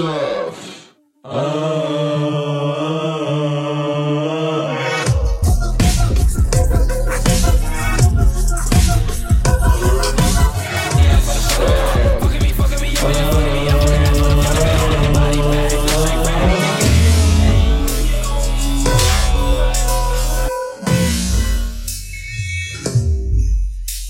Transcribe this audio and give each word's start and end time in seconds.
questo 0.00 0.23